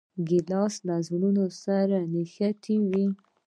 [0.27, 3.05] ګیلاس له زړونو سره نښتي وي.